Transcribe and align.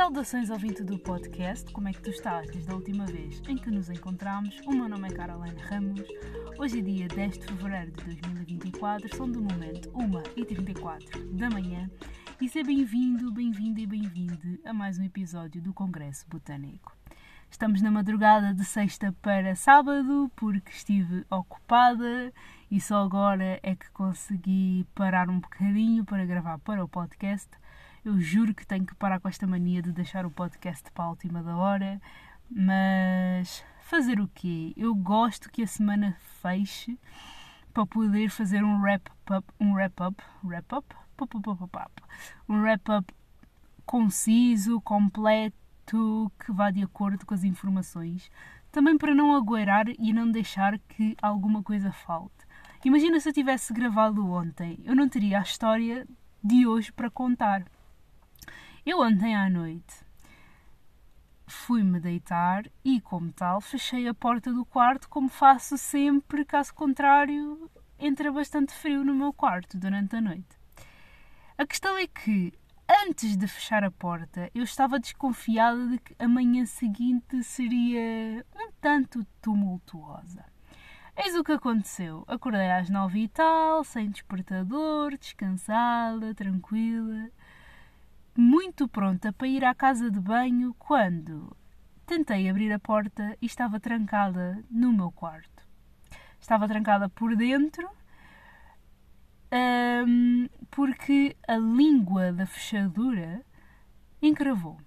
Saudações 0.00 0.48
ouvinte 0.48 0.82
do 0.82 0.98
podcast, 0.98 1.70
como 1.74 1.86
é 1.86 1.92
que 1.92 2.00
tu 2.00 2.08
estás 2.08 2.50
desde 2.50 2.70
a 2.70 2.74
última 2.74 3.04
vez 3.04 3.42
em 3.46 3.54
que 3.54 3.70
nos 3.70 3.90
encontramos? 3.90 4.58
O 4.66 4.72
meu 4.72 4.88
nome 4.88 5.06
é 5.06 5.12
Caroline 5.12 5.60
Ramos, 5.60 6.00
hoje 6.58 6.78
é 6.78 6.82
dia 6.82 7.06
10 7.06 7.38
de 7.38 7.44
fevereiro 7.44 7.90
de 7.90 8.04
2024, 8.04 9.14
são 9.14 9.30
do 9.30 9.42
momento 9.42 9.90
1h34 9.90 11.36
da 11.36 11.50
manhã 11.50 11.90
e 12.40 12.48
seja 12.48 12.66
bem-vindo, 12.66 13.30
bem-vindo 13.30 13.78
e 13.78 13.86
bem-vinde 13.86 14.58
a 14.64 14.72
mais 14.72 14.98
um 14.98 15.04
episódio 15.04 15.60
do 15.60 15.74
Congresso 15.74 16.26
Botânico. 16.30 16.96
Estamos 17.50 17.82
na 17.82 17.90
madrugada 17.90 18.54
de 18.54 18.64
sexta 18.64 19.14
para 19.20 19.54
sábado 19.54 20.32
porque 20.34 20.70
estive 20.70 21.26
ocupada 21.28 22.32
e 22.70 22.80
só 22.80 23.04
agora 23.04 23.60
é 23.62 23.76
que 23.76 23.90
consegui 23.90 24.86
parar 24.94 25.28
um 25.28 25.40
bocadinho 25.40 26.06
para 26.06 26.24
gravar 26.24 26.58
para 26.60 26.82
o 26.82 26.88
podcast. 26.88 27.50
Eu 28.02 28.18
juro 28.18 28.54
que 28.54 28.66
tenho 28.66 28.86
que 28.86 28.94
parar 28.94 29.20
com 29.20 29.28
esta 29.28 29.46
mania 29.46 29.82
de 29.82 29.92
deixar 29.92 30.24
o 30.24 30.30
podcast 30.30 30.90
para 30.90 31.04
a 31.04 31.10
última 31.10 31.42
da 31.42 31.54
hora, 31.54 32.00
mas 32.50 33.62
fazer 33.82 34.18
o 34.18 34.28
quê? 34.28 34.72
Eu 34.74 34.94
gosto 34.94 35.50
que 35.50 35.62
a 35.62 35.66
semana 35.66 36.16
feche 36.40 36.98
para 37.74 37.84
poder 37.84 38.30
fazer 38.30 38.64
um 38.64 38.80
wrap-up, 38.80 39.46
um 39.60 39.74
wrap-up, 39.74 40.16
wrap-up, 40.42 40.96
um 42.48 42.62
wrap-up 42.62 43.14
conciso, 43.84 44.80
completo, 44.80 46.32
que 46.38 46.50
vá 46.52 46.70
de 46.70 46.82
acordo 46.82 47.26
com 47.26 47.34
as 47.34 47.44
informações, 47.44 48.30
também 48.72 48.96
para 48.96 49.14
não 49.14 49.36
agueirar 49.36 49.86
e 49.98 50.10
não 50.10 50.30
deixar 50.30 50.78
que 50.78 51.14
alguma 51.20 51.62
coisa 51.62 51.92
falte. 51.92 52.46
Imagina 52.82 53.20
se 53.20 53.28
eu 53.28 53.32
tivesse 53.34 53.74
gravado 53.74 54.26
ontem, 54.26 54.80
eu 54.84 54.96
não 54.96 55.06
teria 55.06 55.40
a 55.40 55.42
história 55.42 56.06
de 56.42 56.66
hoje 56.66 56.90
para 56.90 57.10
contar. 57.10 57.62
Eu 58.84 59.00
ontem 59.00 59.36
à 59.36 59.50
noite 59.50 59.94
fui-me 61.46 62.00
deitar 62.00 62.64
e, 62.82 62.98
como 63.00 63.30
tal, 63.30 63.60
fechei 63.60 64.08
a 64.08 64.14
porta 64.14 64.52
do 64.52 64.64
quarto, 64.64 65.08
como 65.08 65.28
faço 65.28 65.76
sempre, 65.76 66.44
caso 66.46 66.72
contrário, 66.72 67.70
entra 67.98 68.32
bastante 68.32 68.72
frio 68.72 69.04
no 69.04 69.14
meu 69.14 69.32
quarto 69.32 69.76
durante 69.76 70.16
a 70.16 70.20
noite. 70.20 70.58
A 71.58 71.66
questão 71.66 71.98
é 71.98 72.06
que, 72.06 72.54
antes 73.06 73.36
de 73.36 73.46
fechar 73.46 73.84
a 73.84 73.90
porta, 73.90 74.50
eu 74.54 74.62
estava 74.62 74.98
desconfiada 74.98 75.86
de 75.88 75.98
que 75.98 76.14
a 76.18 76.26
manhã 76.26 76.64
seguinte 76.64 77.42
seria 77.42 78.46
um 78.56 78.70
tanto 78.80 79.26
tumultuosa. 79.42 80.44
Eis 81.22 81.34
o 81.34 81.44
que 81.44 81.52
aconteceu. 81.52 82.24
Acordei 82.26 82.70
às 82.70 82.88
nove 82.88 83.24
e 83.24 83.28
tal, 83.28 83.84
sem 83.84 84.08
despertador, 84.08 85.18
descansada, 85.18 86.34
tranquila, 86.34 87.28
muito 88.36 88.88
pronta 88.88 89.32
para 89.32 89.48
ir 89.48 89.64
à 89.64 89.74
casa 89.74 90.10
de 90.10 90.20
banho 90.20 90.74
quando 90.78 91.56
tentei 92.06 92.48
abrir 92.48 92.72
a 92.72 92.78
porta 92.78 93.36
e 93.40 93.46
estava 93.46 93.78
trancada 93.78 94.62
no 94.70 94.92
meu 94.92 95.10
quarto. 95.12 95.66
Estava 96.40 96.66
trancada 96.66 97.08
por 97.08 97.36
dentro 97.36 97.88
um, 99.52 100.48
porque 100.70 101.36
a 101.46 101.56
língua 101.56 102.32
da 102.32 102.46
fechadura 102.46 103.44
encravou. 104.22 104.78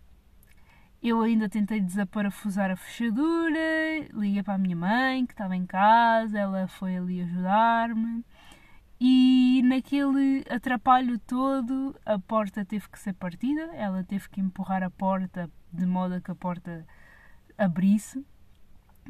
Eu 1.01 1.21
ainda 1.21 1.49
tentei 1.49 1.81
desaparafusar 1.81 2.71
a 2.71 2.77
fechadura, 2.77 3.59
liguei 4.13 4.41
para 4.41 4.53
a 4.53 4.57
minha 4.57 4.75
mãe, 4.75 5.25
que 5.25 5.33
estava 5.33 5.53
em 5.55 5.65
casa, 5.65 6.39
ela 6.39 6.67
foi 6.67 6.95
ali 6.95 7.21
ajudar-me. 7.21 8.23
E 9.05 9.61
naquele 9.65 10.45
atrapalho 10.49 11.19
todo, 11.19 11.93
a 12.05 12.17
porta 12.17 12.63
teve 12.63 12.87
que 12.87 12.97
ser 12.97 13.11
partida, 13.11 13.63
ela 13.73 14.01
teve 14.01 14.29
que 14.29 14.39
empurrar 14.39 14.81
a 14.81 14.89
porta 14.89 15.51
de 15.73 15.85
modo 15.85 16.13
a 16.13 16.21
que 16.21 16.31
a 16.31 16.35
porta 16.35 16.87
abrisse, 17.57 18.25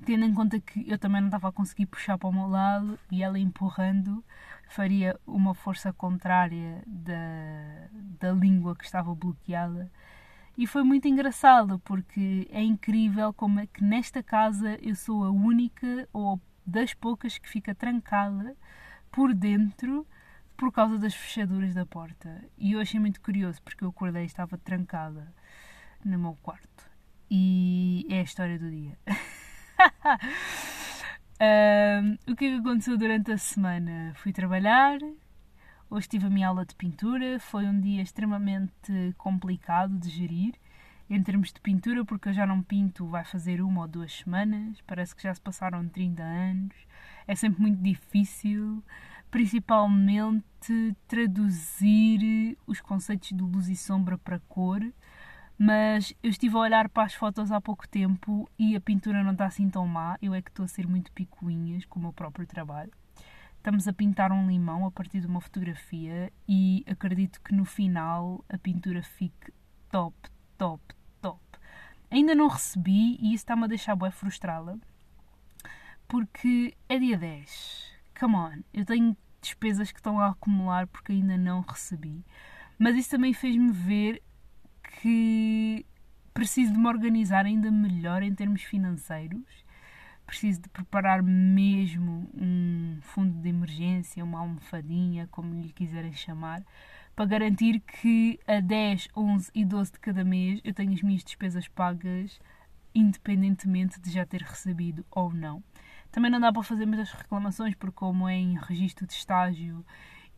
tendo 0.03 0.25
em 0.25 0.33
conta 0.33 0.59
que 0.59 0.83
eu 0.89 0.97
também 0.97 1.21
não 1.21 1.27
estava 1.27 1.49
a 1.49 1.51
conseguir 1.51 1.85
puxar 1.85 2.17
para 2.17 2.27
o 2.27 2.33
meu 2.33 2.47
lado 2.47 2.97
e 3.11 3.21
ela 3.21 3.37
empurrando 3.37 4.25
faria 4.67 5.15
uma 5.27 5.53
força 5.53 5.93
contrária 5.93 6.81
da, 6.87 7.87
da 8.19 8.31
língua 8.31 8.75
que 8.75 8.85
estava 8.85 9.13
bloqueada. 9.13 9.91
E 10.57 10.65
foi 10.65 10.81
muito 10.81 11.07
engraçado 11.07 11.77
porque 11.85 12.47
é 12.49 12.63
incrível 12.63 13.31
como 13.31 13.59
é 13.59 13.67
que 13.67 13.83
nesta 13.83 14.23
casa 14.23 14.75
eu 14.81 14.95
sou 14.95 15.23
a 15.23 15.29
única 15.29 16.09
ou 16.11 16.41
das 16.65 16.95
poucas 16.95 17.37
que 17.37 17.47
fica 17.47 17.75
trancada 17.75 18.57
por 19.13 19.33
dentro 19.33 20.05
por 20.57 20.71
causa 20.71 20.97
das 20.97 21.13
fechaduras 21.13 21.73
da 21.73 21.85
porta. 21.85 22.43
E 22.57 22.73
eu 22.73 22.81
achei 22.81 22.99
muito 22.99 23.21
curioso 23.21 23.61
porque 23.61 23.83
eu 23.83 23.89
acordei 23.89 24.23
e 24.23 24.25
estava 24.25 24.57
trancada 24.57 25.33
no 26.03 26.19
meu 26.19 26.37
quarto. 26.41 26.91
E 27.29 28.05
é 28.09 28.19
a 28.19 28.23
história 28.23 28.59
do 28.59 28.69
dia. 28.69 28.97
um, 31.39 32.31
o 32.31 32.35
que 32.35 32.45
é 32.45 32.49
que 32.49 32.57
aconteceu 32.57 32.97
durante 32.97 33.31
a 33.31 33.37
semana? 33.37 34.11
Fui 34.15 34.33
trabalhar, 34.33 34.99
Hoje 35.93 36.09
tive 36.09 36.25
a 36.25 36.29
minha 36.29 36.47
aula 36.47 36.65
de 36.65 36.73
pintura, 36.73 37.39
foi 37.39 37.67
um 37.67 37.79
dia 37.79 38.01
extremamente 38.01 39.13
complicado 39.15 39.95
de 39.99 40.09
gerir 40.09 40.55
em 41.15 41.21
termos 41.21 41.53
de 41.53 41.59
pintura, 41.59 42.03
porque 42.03 42.29
eu 42.29 42.33
já 42.33 42.45
não 42.45 42.61
pinto, 42.61 43.05
vai 43.05 43.23
fazer 43.23 43.61
uma 43.61 43.81
ou 43.81 43.87
duas 43.87 44.11
semanas, 44.11 44.81
parece 44.87 45.15
que 45.15 45.23
já 45.23 45.33
se 45.33 45.41
passaram 45.41 45.87
30 45.87 46.23
anos, 46.23 46.75
é 47.27 47.35
sempre 47.35 47.61
muito 47.61 47.81
difícil, 47.81 48.83
principalmente 49.29 50.95
traduzir 51.07 52.57
os 52.65 52.81
conceitos 52.81 53.29
de 53.29 53.43
luz 53.43 53.67
e 53.67 53.75
sombra 53.75 54.17
para 54.17 54.39
cor. 54.41 54.81
Mas 55.57 56.13
eu 56.23 56.31
estive 56.31 56.55
a 56.55 56.59
olhar 56.59 56.89
para 56.89 57.03
as 57.03 57.13
fotos 57.13 57.51
há 57.51 57.61
pouco 57.61 57.87
tempo 57.87 58.49
e 58.57 58.75
a 58.75 58.81
pintura 58.81 59.23
não 59.23 59.33
está 59.33 59.45
assim 59.45 59.69
tão 59.69 59.87
má. 59.87 60.17
Eu 60.21 60.33
é 60.33 60.41
que 60.41 60.49
estou 60.49 60.65
a 60.65 60.67
ser 60.67 60.87
muito 60.87 61.11
picuinhas 61.11 61.85
com 61.85 61.99
o 61.99 62.01
meu 62.01 62.13
próprio 62.13 62.45
trabalho. 62.47 62.91
Estamos 63.57 63.87
a 63.87 63.93
pintar 63.93 64.31
um 64.31 64.47
limão 64.47 64.85
a 64.85 64.91
partir 64.91 65.21
de 65.21 65.27
uma 65.27 65.39
fotografia 65.39 66.33
e 66.47 66.83
acredito 66.87 67.39
que 67.41 67.53
no 67.53 67.63
final 67.65 68.43
a 68.49 68.57
pintura 68.57 69.01
fique 69.01 69.53
top, 69.89 70.15
top. 70.57 70.83
Ainda 72.13 72.35
não 72.35 72.47
recebi 72.47 73.17
e 73.19 73.29
isso 73.29 73.37
está-me 73.37 73.63
a 73.63 73.67
deixar 73.67 73.95
bem 73.95 74.11
frustrada 74.11 74.77
porque 76.07 76.77
é 76.87 76.99
dia 76.99 77.17
10. 77.17 77.91
Come 78.19 78.35
on, 78.35 78.51
eu 78.71 78.85
tenho 78.85 79.17
despesas 79.41 79.91
que 79.91 79.97
estão 79.97 80.19
a 80.19 80.27
acumular 80.27 80.85
porque 80.85 81.11
ainda 81.11 81.35
não 81.39 81.61
recebi. 81.61 82.23
Mas 82.77 82.95
isso 82.95 83.09
também 83.09 83.33
fez-me 83.33 83.71
ver 83.71 84.21
que 85.01 85.83
preciso 86.35 86.73
de 86.73 86.77
me 86.77 86.87
organizar 86.87 87.47
ainda 87.47 87.71
melhor 87.71 88.21
em 88.21 88.35
termos 88.35 88.61
financeiros 88.61 89.63
preciso 90.25 90.61
de 90.61 90.69
preparar 90.69 91.21
mesmo 91.21 92.29
um 92.33 92.97
fundo 93.01 93.39
de 93.41 93.49
emergência, 93.49 94.23
uma 94.23 94.39
almofadinha, 94.39 95.27
como 95.29 95.53
lhe 95.53 95.71
quiserem 95.71 96.13
chamar, 96.13 96.63
para 97.15 97.25
garantir 97.25 97.79
que 97.79 98.39
a 98.47 98.59
10, 98.59 99.09
11 99.15 99.51
e 99.53 99.65
12 99.65 99.91
de 99.91 99.99
cada 99.99 100.23
mês 100.23 100.59
eu 100.63 100.73
tenho 100.73 100.93
as 100.93 101.01
minhas 101.01 101.23
despesas 101.23 101.67
pagas, 101.67 102.39
independentemente 102.93 103.99
de 103.99 104.11
já 104.11 104.25
ter 104.25 104.41
recebido 104.41 105.05
ou 105.11 105.33
não. 105.33 105.63
Também 106.11 106.29
não 106.29 106.39
dá 106.39 106.51
para 106.51 106.63
fazer 106.63 106.85
muitas 106.85 107.11
reclamações, 107.11 107.75
porque, 107.75 107.95
como 107.95 108.27
é 108.27 108.35
em 108.35 108.57
registro 108.57 109.05
de 109.07 109.13
estágio 109.13 109.85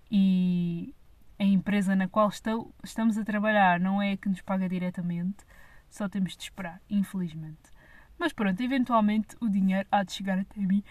e 0.09 0.93
a 1.37 1.43
empresa 1.43 1.95
na 1.95 2.07
qual 2.07 2.29
estou, 2.29 2.73
estamos 2.83 3.17
a 3.17 3.25
trabalhar 3.25 3.79
não 3.79 4.01
é 4.01 4.13
a 4.13 4.17
que 4.17 4.29
nos 4.29 4.41
paga 4.41 4.69
diretamente, 4.69 5.45
só 5.89 6.07
temos 6.07 6.35
de 6.35 6.43
esperar, 6.43 6.81
infelizmente. 6.89 7.73
Mas 8.17 8.31
pronto, 8.31 8.61
eventualmente 8.61 9.35
o 9.41 9.49
dinheiro 9.49 9.87
há 9.91 10.03
de 10.03 10.13
chegar 10.13 10.39
até 10.39 10.61
mim. 10.61 10.83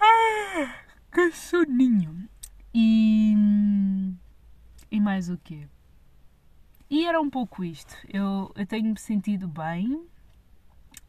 Ah, 0.00 0.74
que 1.12 1.30
soninho! 1.32 2.28
E. 2.74 3.34
E 4.90 5.00
mais 5.00 5.28
o 5.28 5.38
quê? 5.38 5.66
E 6.88 7.04
era 7.04 7.20
um 7.20 7.28
pouco 7.28 7.64
isto. 7.64 7.94
Eu, 8.08 8.52
eu 8.54 8.66
tenho-me 8.66 8.98
sentido 8.98 9.48
bem. 9.48 10.06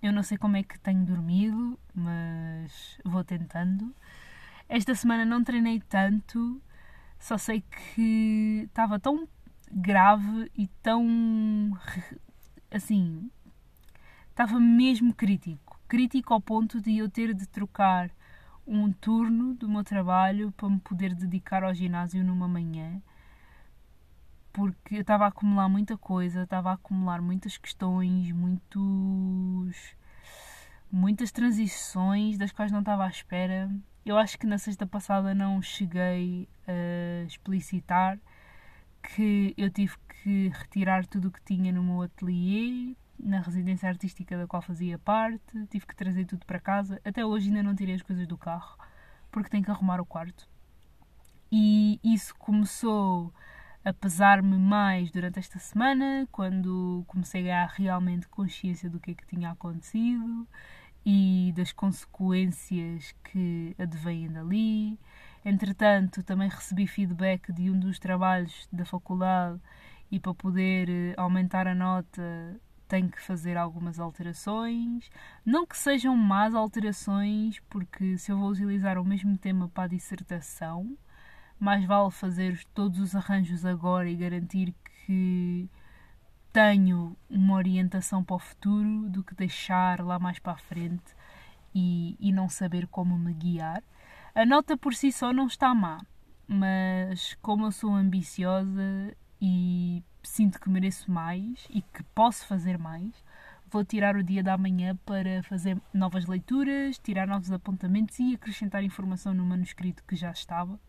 Eu 0.02 0.12
não 0.12 0.24
sei 0.24 0.38
como 0.38 0.58
é 0.58 0.64
que 0.64 0.80
tenho 0.80 1.06
dormido, 1.06 1.80
mas 1.94 3.00
vou 3.04 3.24
tentando. 3.24 3.94
Esta 4.70 4.94
semana 4.94 5.24
não 5.24 5.44
treinei 5.44 5.80
tanto, 5.80 6.62
só 7.20 7.38
sei 7.38 7.62
que 7.62 8.64
estava 8.68 9.00
tão 9.00 9.28
grave 9.72 10.52
e 10.56 10.68
tão 10.82 11.78
assim 12.72 13.30
estava 14.30 14.60
mesmo 14.60 15.14
crítico. 15.16 15.80
Crítico 15.88 16.34
ao 16.34 16.40
ponto 16.40 16.80
de 16.80 16.98
eu 16.98 17.10
ter 17.10 17.34
de 17.34 17.48
trocar 17.48 18.12
um 18.68 18.92
turno 18.92 19.56
do 19.56 19.68
meu 19.68 19.84
trabalho 19.84 20.52
para 20.52 20.70
me 20.70 20.80
poder 20.80 21.16
dedicar 21.16 21.64
ao 21.64 21.74
ginásio 21.74 22.24
numa 22.24 22.48
manhã. 22.48 23.02
Porque 24.58 24.96
eu 24.96 25.02
estava 25.02 25.26
a 25.26 25.28
acumular 25.28 25.70
muita 25.70 25.96
coisa, 25.96 26.42
estava 26.42 26.72
a 26.72 26.74
acumular 26.74 27.22
muitas 27.22 27.60
questões, 27.60 28.32
muitos 28.32 29.96
muitas 30.92 31.32
transições 31.32 32.40
das 32.40 32.52
quais 32.52 32.72
não 32.72 32.80
estava 32.80 33.06
à 33.06 33.08
espera. 33.08 33.70
Eu 34.04 34.18
acho 34.18 34.36
que 34.40 34.48
na 34.48 34.58
sexta 34.58 34.88
passada 34.88 35.36
não 35.36 35.62
cheguei 35.62 36.50
a 36.68 37.24
explicitar 37.28 38.18
que 39.04 39.54
eu 39.56 39.70
tive 39.70 39.94
que 40.24 40.50
retirar 40.50 41.06
tudo 41.06 41.28
o 41.28 41.32
que 41.32 41.44
tinha 41.44 41.72
no 41.72 41.84
meu 41.84 42.02
ateliê, 42.02 42.96
na 43.20 43.42
residência 43.42 43.88
artística 43.88 44.36
da 44.36 44.48
qual 44.48 44.64
fazia 44.64 44.98
parte, 44.98 45.68
tive 45.68 45.86
que 45.86 45.96
trazer 45.96 46.26
tudo 46.26 46.48
para 46.48 46.60
casa. 46.60 47.00
Até 47.06 47.24
hoje 47.24 47.50
ainda 47.50 47.62
não 47.62 47.76
tirei 47.76 47.94
as 47.94 48.02
coisas 48.02 48.26
do 48.26 48.40
carro, 48.40 48.76
porque 49.30 49.52
tenho 49.52 49.64
que 49.64 49.70
arrumar 49.70 50.02
o 50.02 50.06
quarto. 50.06 50.50
E 51.52 52.00
isso 52.04 52.34
começou 52.40 53.32
a 53.84 53.94
pesar-me 53.94 54.58
mais 54.58 55.12
durante 55.12 55.40
esta 55.40 55.60
semana, 55.60 56.28
quando 56.32 57.04
comecei 57.08 57.42
a 57.42 57.44
ganhar 57.44 57.68
realmente 57.68 58.28
consciência 58.28 58.90
do 58.90 59.00
que 59.00 59.12
é 59.12 59.14
que 59.14 59.26
tinha 59.26 59.52
acontecido 59.52 60.48
e 61.06 61.54
das 61.56 61.72
consequências 61.72 63.16
que 63.24 63.76
advêm 63.80 64.30
dali. 64.30 65.00
Entretanto, 65.46 66.22
também 66.24 66.50
recebi 66.50 66.86
feedback 66.86 67.54
de 67.54 67.72
um 67.72 67.80
dos 67.80 67.98
trabalhos 68.00 68.68
da 68.72 68.84
faculdade 68.84 69.60
e 70.12 70.20
para 70.20 70.34
poder 70.34 70.90
eh, 70.90 71.14
aumentar 71.18 71.68
a 71.68 71.76
nota 71.76 72.60
tenho 72.88 73.10
que 73.10 73.22
fazer 73.22 73.58
algumas 73.58 74.00
alterações. 74.00 75.10
Não 75.46 75.66
que 75.66 75.78
sejam 75.78 76.16
más 76.16 76.56
alterações, 76.56 77.60
porque 77.70 78.18
se 78.18 78.32
eu 78.32 78.38
vou 78.38 78.50
utilizar 78.50 78.98
o 78.98 79.06
mesmo 79.06 79.38
tema 79.38 79.68
para 79.70 79.84
a 79.84 79.88
dissertação, 79.88 80.98
mais 81.60 81.84
vale 81.86 82.12
fazer 82.12 82.64
todos 82.74 83.00
os 83.00 83.16
arranjos 83.16 83.66
agora 83.66 84.10
e 84.10 84.16
garantir 84.16 84.74
que 85.06 85.70
tenho 86.54 87.16
uma 87.30 87.56
orientação 87.56 88.24
para 88.24 88.36
o 88.36 88.40
futuro 88.40 89.10
do 89.10 89.24
que 89.24 89.36
deixar 89.36 90.02
lá 90.02 90.20
mais 90.20 90.40
para 90.40 90.54
a 90.54 90.58
frente 90.58 91.16
e, 91.74 92.16
e 92.20 92.32
não 92.32 92.50
saber 92.50 92.88
como 92.88 93.18
me 93.18 93.34
guiar. 93.34 93.84
A 94.34 94.46
nota 94.46 94.78
por 94.78 94.94
si 94.94 95.12
só 95.12 95.34
não 95.34 95.48
está 95.48 95.74
má, 95.74 96.00
mas 96.48 97.36
como 97.42 97.66
eu 97.66 97.72
sou 97.72 97.94
ambiciosa 97.94 99.16
e 99.42 100.04
sinto 100.24 100.60
que 100.60 100.70
mereço 100.70 101.12
mais 101.12 101.68
e 101.70 101.82
que 101.82 102.04
posso 102.16 102.46
fazer 102.46 102.78
mais, 102.78 103.12
vou 103.70 103.84
tirar 103.84 104.16
o 104.16 104.24
dia 104.24 104.44
da 104.44 104.58
manhã 104.58 104.96
para 105.06 105.44
fazer 105.44 105.80
novas 105.94 106.26
leituras, 106.26 106.98
tirar 107.00 107.28
novos 107.28 107.52
apontamentos 107.52 108.20
e 108.20 108.36
acrescentar 108.36 108.84
informação 108.84 109.34
no 109.34 109.46
manuscrito 109.46 110.04
que 110.04 110.16
já 110.16 110.32
estava 110.32 110.80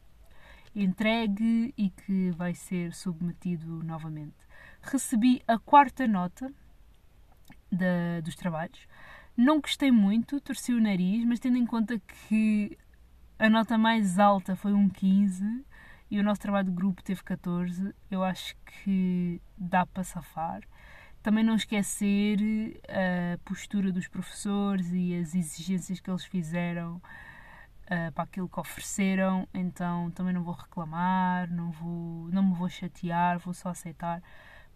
entregue 0.75 1.73
e 1.77 1.91
que 1.91 2.31
vai 2.33 2.55
ser 2.55 2.93
submetido 2.95 3.83
novamente. 3.83 4.37
Recebi 4.83 5.43
a 5.47 5.59
quarta 5.59 6.07
nota 6.07 6.53
da, 7.71 8.21
dos 8.23 8.35
trabalhos. 8.35 8.87
Não 9.37 9.61
gostei 9.61 9.91
muito, 9.91 10.41
torci 10.41 10.73
o 10.73 10.81
nariz, 10.81 11.25
mas 11.25 11.39
tendo 11.39 11.57
em 11.57 11.67
conta 11.67 11.99
que 11.99 12.77
a 13.39 13.49
nota 13.49 13.79
mais 13.79 14.19
alta 14.19 14.57
foi 14.57 14.73
um 14.73 14.89
15 14.89 15.65
e 16.11 16.19
o 16.19 16.23
nosso 16.23 16.41
trabalho 16.41 16.69
de 16.71 16.75
grupo 16.75 17.03
teve 17.03 17.23
14, 17.23 17.95
eu 18.11 18.25
acho 18.25 18.57
que 18.65 19.41
dá 19.57 19.87
para 19.87 20.03
safar. 20.03 20.63
Também 21.23 21.45
não 21.45 21.55
esquecer 21.55 22.81
a 22.89 23.39
postura 23.45 23.93
dos 23.93 24.09
professores 24.09 24.91
e 24.93 25.15
as 25.15 25.35
exigências 25.35 26.01
que 26.01 26.11
eles 26.11 26.25
fizeram 26.25 27.01
uh, 27.89 28.13
para 28.13 28.25
aquilo 28.25 28.49
que 28.49 28.61
ofereceram, 28.61 29.49
então 29.53 30.11
também 30.11 30.33
não 30.33 30.43
vou 30.43 30.55
reclamar, 30.55 31.51
não, 31.51 31.71
vou, 31.71 32.29
não 32.31 32.43
me 32.43 32.55
vou 32.55 32.69
chatear, 32.69 33.39
vou 33.39 33.55
só 33.55 33.71
aceitar. 33.71 34.23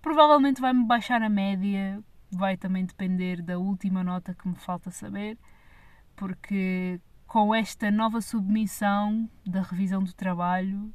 Provavelmente 0.01 0.61
vai-me 0.61 0.85
baixar 0.85 1.23
a 1.23 1.29
média, 1.29 2.03
vai 2.31 2.57
também 2.57 2.85
depender 2.85 3.43
da 3.43 3.59
última 3.59 4.03
nota 4.03 4.35
que 4.35 4.49
me 4.49 4.57
falta 4.57 4.91
saber, 4.91 5.39
porque 6.17 7.01
com 7.27 7.55
esta 7.55 7.91
nova 7.91 8.21
submissão 8.21 9.29
da 9.47 9.63
revisão 9.63 10.03
do 10.03 10.13
trabalho, 10.13 10.93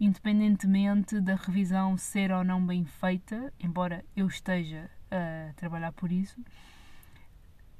independentemente 0.00 1.20
da 1.20 1.34
revisão 1.34 1.96
ser 1.96 2.32
ou 2.32 2.42
não 2.42 2.64
bem 2.64 2.84
feita, 2.84 3.52
embora 3.60 4.04
eu 4.16 4.26
esteja 4.26 4.90
a 5.10 5.52
trabalhar 5.54 5.92
por 5.92 6.10
isso, 6.10 6.40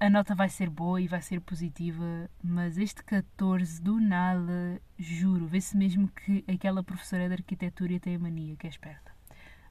a 0.00 0.08
nota 0.08 0.34
vai 0.34 0.48
ser 0.48 0.70
boa 0.70 0.98
e 0.98 1.06
vai 1.06 1.20
ser 1.20 1.42
positiva, 1.42 2.30
mas 2.42 2.78
este 2.78 3.04
14 3.04 3.82
do 3.82 4.00
nada, 4.00 4.80
juro, 4.98 5.46
vê-se 5.46 5.76
mesmo 5.76 6.08
que 6.08 6.42
aquela 6.48 6.82
professora 6.82 7.28
de 7.28 7.34
arquitetura 7.34 8.00
tem 8.00 8.16
a 8.16 8.18
mania, 8.18 8.56
que 8.56 8.66
é 8.66 8.70
esperta. 8.70 9.12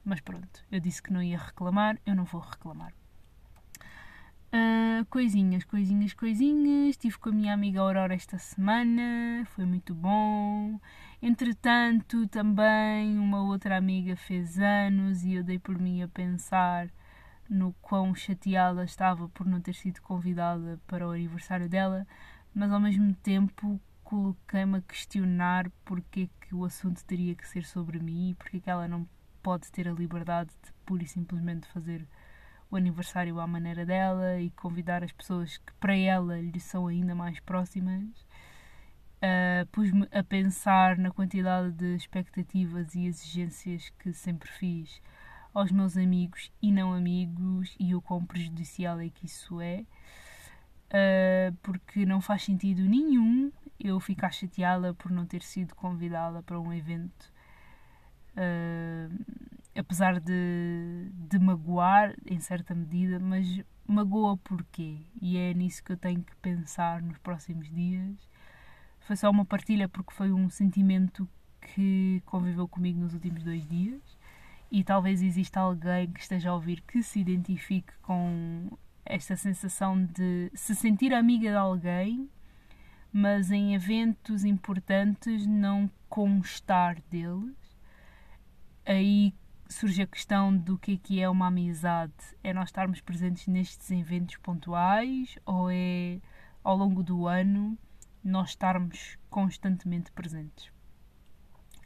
Mas 0.04 0.20
pronto, 0.20 0.64
eu 0.70 0.78
disse 0.78 1.02
que 1.02 1.12
não 1.12 1.20
ia 1.20 1.36
reclamar, 1.36 1.98
eu 2.06 2.14
não 2.14 2.24
vou 2.24 2.40
reclamar. 2.40 2.94
Uh, 4.52 5.04
coisinhas, 5.10 5.64
coisinhas, 5.64 6.14
coisinhas. 6.14 6.90
Estive 6.90 7.18
com 7.18 7.30
a 7.30 7.32
minha 7.32 7.52
amiga 7.52 7.80
Aurora 7.80 8.14
esta 8.14 8.38
semana, 8.38 9.44
foi 9.46 9.64
muito 9.64 9.94
bom. 9.94 10.78
Entretanto, 11.20 12.28
também 12.28 13.18
uma 13.18 13.42
outra 13.42 13.76
amiga 13.76 14.14
fez 14.14 14.58
anos 14.60 15.24
e 15.24 15.34
eu 15.34 15.42
dei 15.42 15.58
por 15.58 15.76
mim 15.76 16.02
a 16.02 16.08
pensar 16.08 16.88
no 17.50 17.72
quão 17.82 18.14
chateada 18.14 18.84
estava 18.84 19.28
por 19.28 19.44
não 19.44 19.60
ter 19.60 19.74
sido 19.74 20.00
convidada 20.00 20.80
para 20.86 21.06
o 21.06 21.10
aniversário 21.10 21.68
dela, 21.68 22.06
mas 22.54 22.70
ao 22.70 22.78
mesmo 22.80 23.12
tempo 23.16 23.80
coloquei-me 24.04 24.78
a 24.78 24.82
questionar 24.82 25.68
porque 25.84 26.22
é 26.22 26.46
que 26.46 26.54
o 26.54 26.64
assunto 26.64 27.04
teria 27.04 27.34
que 27.34 27.46
ser 27.46 27.64
sobre 27.64 27.98
mim 27.98 28.30
e 28.30 28.34
porque 28.34 28.58
é 28.58 28.60
que 28.60 28.70
ela 28.70 28.86
não 28.86 29.06
pode 29.42 29.70
ter 29.72 29.88
a 29.88 29.92
liberdade 29.92 30.50
de 30.64 30.72
pura 30.86 31.02
e 31.02 31.06
simplesmente 31.06 31.66
fazer 31.68 32.06
o 32.70 32.76
aniversário 32.76 33.40
à 33.40 33.46
maneira 33.46 33.84
dela 33.84 34.40
e 34.40 34.50
convidar 34.50 35.02
as 35.02 35.10
pessoas 35.10 35.58
que 35.58 35.72
para 35.74 35.96
ela 35.96 36.40
lhe 36.40 36.60
são 36.60 36.86
ainda 36.86 37.16
mais 37.16 37.40
próximas. 37.40 38.04
Uh, 39.22 39.66
Pus-me 39.72 40.08
a 40.12 40.22
pensar 40.22 40.96
na 40.96 41.10
quantidade 41.10 41.72
de 41.72 41.96
expectativas 41.96 42.94
e 42.94 43.06
exigências 43.06 43.90
que 43.98 44.12
sempre 44.12 44.48
fiz 44.48 45.02
aos 45.52 45.70
meus 45.72 45.96
amigos 45.96 46.52
e 46.62 46.70
não 46.70 46.92
amigos 46.92 47.74
e 47.78 47.94
o 47.94 48.00
quão 48.00 48.24
prejudicial 48.24 49.00
é 49.00 49.08
que 49.08 49.26
isso 49.26 49.60
é, 49.60 49.84
uh, 50.90 51.56
porque 51.62 52.06
não 52.06 52.20
faz 52.20 52.44
sentido 52.44 52.82
nenhum 52.82 53.50
eu 53.78 53.98
ficar 53.98 54.30
chateada 54.30 54.94
por 54.94 55.10
não 55.10 55.26
ter 55.26 55.42
sido 55.42 55.74
convidada 55.74 56.42
para 56.42 56.60
um 56.60 56.72
evento. 56.72 57.32
Uh, 58.32 59.50
apesar 59.76 60.20
de, 60.20 61.10
de 61.12 61.38
magoar 61.38 62.14
em 62.26 62.38
certa 62.40 62.74
medida, 62.74 63.18
mas 63.18 63.62
magoa 63.86 64.36
porquê? 64.36 64.98
E 65.20 65.36
é 65.36 65.52
nisso 65.54 65.82
que 65.82 65.92
eu 65.92 65.96
tenho 65.96 66.22
que 66.22 66.36
pensar 66.36 67.02
nos 67.02 67.18
próximos 67.18 67.70
dias. 67.70 68.16
Foi 69.00 69.16
só 69.16 69.30
uma 69.30 69.44
partilha 69.44 69.88
porque 69.88 70.14
foi 70.14 70.32
um 70.32 70.48
sentimento 70.48 71.28
que 71.60 72.22
conviveu 72.26 72.68
comigo 72.68 73.00
nos 73.00 73.14
últimos 73.14 73.42
dois 73.42 73.66
dias 73.66 74.19
e 74.70 74.84
talvez 74.84 75.22
exista 75.22 75.60
alguém 75.60 76.10
que 76.12 76.20
esteja 76.20 76.50
a 76.50 76.54
ouvir 76.54 76.80
que 76.82 77.02
se 77.02 77.20
identifique 77.20 77.92
com 78.02 78.70
esta 79.04 79.36
sensação 79.36 80.04
de 80.04 80.50
se 80.54 80.74
sentir 80.74 81.12
amiga 81.12 81.50
de 81.50 81.56
alguém, 81.56 82.30
mas 83.12 83.50
em 83.50 83.74
eventos 83.74 84.44
importantes 84.44 85.44
não 85.46 85.90
constar 86.08 87.00
deles. 87.10 87.56
Aí 88.86 89.34
surge 89.68 90.02
a 90.02 90.06
questão 90.06 90.56
do 90.56 90.78
que 90.78 90.92
é 90.92 90.96
que 90.96 91.20
é 91.20 91.28
uma 91.28 91.48
amizade. 91.48 92.12
É 92.42 92.52
nós 92.52 92.68
estarmos 92.68 93.00
presentes 93.00 93.46
nestes 93.48 93.90
eventos 93.90 94.36
pontuais 94.36 95.36
ou 95.44 95.68
é 95.70 96.20
ao 96.62 96.76
longo 96.76 97.02
do 97.02 97.26
ano 97.26 97.76
nós 98.22 98.50
estarmos 98.50 99.18
constantemente 99.28 100.12
presentes? 100.12 100.70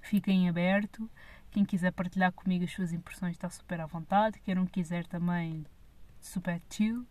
Fiquem 0.03 0.49
aberto 0.49 1.09
quem 1.55 1.65
quiser 1.65 1.93
partilhar 1.93 2.33
comigo 2.33 2.65
as 2.65 2.73
suas 2.73 2.93
impressões 2.93 3.37
está 3.37 3.49
super 3.49 3.81
à 3.81 3.87
vontade. 3.87 4.41
Quem 4.41 4.57
não 4.57 4.67
quiser 4.67 5.07
também, 5.07 5.65
super 6.21 6.61
chill. 6.69 7.07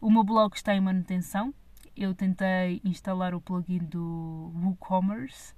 O 0.00 0.08
meu 0.08 0.22
blog 0.22 0.54
está 0.54 0.72
em 0.72 0.80
manutenção. 0.80 1.52
Eu 1.96 2.14
tentei 2.14 2.80
instalar 2.84 3.34
o 3.34 3.40
plugin 3.40 3.78
do 3.78 4.52
WooCommerce 4.54 5.52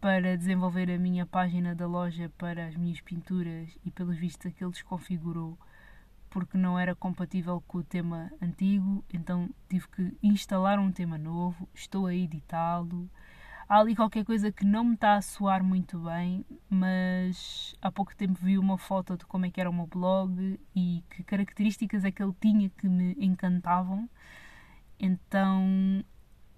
para 0.00 0.34
desenvolver 0.34 0.90
a 0.90 0.98
minha 0.98 1.26
página 1.26 1.74
da 1.74 1.86
loja 1.86 2.32
para 2.38 2.66
as 2.66 2.74
minhas 2.74 3.02
pinturas 3.02 3.68
e 3.84 3.90
pelos 3.90 4.16
vistos 4.16 4.46
aquele 4.46 4.70
desconfigurou 4.70 5.58
porque 6.30 6.56
não 6.56 6.78
era 6.78 6.94
compatível 6.94 7.62
com 7.68 7.78
o 7.78 7.84
tema 7.84 8.32
antigo, 8.40 9.04
então 9.12 9.50
tive 9.68 9.86
que 9.88 10.16
instalar 10.22 10.78
um 10.78 10.90
tema 10.90 11.18
novo, 11.18 11.68
estou 11.74 12.06
a 12.06 12.14
editá-lo. 12.14 13.10
Há 13.68 13.78
ali 13.78 13.94
qualquer 13.94 14.24
coisa 14.24 14.50
que 14.50 14.64
não 14.64 14.84
me 14.84 14.94
está 14.94 15.14
a 15.14 15.22
soar 15.22 15.62
muito 15.62 15.98
bem, 15.98 16.44
mas 16.68 17.74
há 17.80 17.90
pouco 17.90 18.14
tempo 18.14 18.38
vi 18.40 18.58
uma 18.58 18.76
foto 18.76 19.16
de 19.16 19.24
como 19.24 19.46
é 19.46 19.50
que 19.50 19.60
era 19.60 19.70
o 19.70 19.72
meu 19.72 19.86
blog 19.86 20.60
e 20.74 21.02
que 21.10 21.22
características 21.22 22.04
é 22.04 22.10
que 22.10 22.22
ele 22.22 22.34
tinha 22.40 22.68
que 22.70 22.88
me 22.88 23.16
encantavam. 23.18 24.08
Então, 24.98 26.04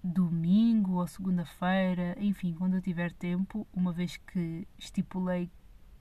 domingo 0.03 0.99
ou 0.99 1.07
segunda-feira, 1.07 2.15
enfim, 2.19 2.53
quando 2.53 2.75
eu 2.75 2.81
tiver 2.81 3.11
tempo, 3.13 3.67
uma 3.73 3.91
vez 3.91 4.17
que 4.17 4.67
estipulei 4.77 5.49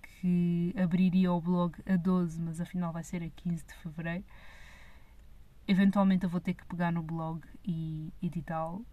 que 0.03 0.75
abriria 0.77 1.33
o 1.33 1.41
blog 1.41 1.75
a 1.87 1.97
12, 1.97 2.41
mas 2.41 2.61
afinal 2.61 2.93
vai 2.93 3.05
ser 3.05 3.23
a 3.23 3.29
15 3.29 3.65
de 3.67 3.75
fevereiro, 3.75 4.25
eventualmente 5.69 6.25
eu 6.25 6.31
vou 6.31 6.41
ter 6.41 6.55
que 6.55 6.65
pegar 6.67 6.93
no 6.93 7.03
blog 7.03 7.43
e 7.65 8.13
editá-lo 8.23 8.85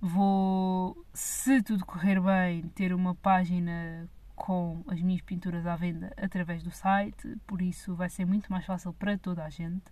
Vou, 0.00 1.04
se 1.12 1.60
tudo 1.62 1.84
correr 1.84 2.20
bem, 2.20 2.62
ter 2.68 2.92
uma 2.92 3.14
página 3.16 4.08
com 4.36 4.84
as 4.86 5.00
minhas 5.00 5.20
pinturas 5.22 5.66
à 5.66 5.74
venda 5.74 6.12
através 6.16 6.62
do 6.62 6.70
site, 6.70 7.36
por 7.44 7.60
isso 7.60 7.96
vai 7.96 8.08
ser 8.08 8.24
muito 8.24 8.50
mais 8.50 8.64
fácil 8.64 8.92
para 8.92 9.18
toda 9.18 9.44
a 9.44 9.50
gente. 9.50 9.84